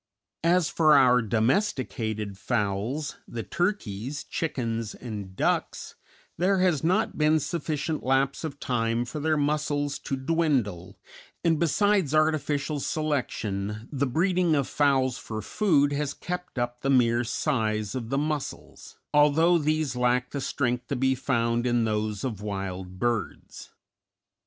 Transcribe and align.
As 0.43 0.67
for 0.67 0.95
our 0.95 1.21
domesticated 1.21 2.35
fowls 2.35 3.17
the 3.27 3.43
turkeys, 3.43 4.23
chickens, 4.23 4.95
and 4.95 5.35
ducks 5.35 5.93
there 6.37 6.57
has 6.57 6.83
not 6.83 7.19
been 7.19 7.39
sufficient 7.39 8.01
lapse 8.01 8.43
of 8.43 8.59
time 8.59 9.05
for 9.05 9.19
their 9.19 9.37
muscles 9.37 9.99
to 9.99 10.15
dwindle, 10.15 10.97
and 11.43 11.59
besides 11.59 12.15
artificial 12.15 12.79
selection, 12.79 13.87
the 13.91 14.07
breeding 14.07 14.55
of 14.55 14.67
fowls 14.67 15.19
for 15.19 15.39
food 15.39 15.93
has 15.93 16.15
kept 16.15 16.57
up 16.57 16.81
the 16.81 16.89
mere 16.89 17.23
size 17.23 17.93
of 17.93 18.09
the 18.09 18.17
muscles, 18.17 18.97
although 19.13 19.59
these 19.59 19.95
lack 19.95 20.31
the 20.31 20.41
strength 20.41 20.87
to 20.87 20.95
be 20.95 21.13
found 21.13 21.67
in 21.67 21.83
those 21.83 22.23
of 22.23 22.41
wild 22.41 22.97
birds. 22.97 23.69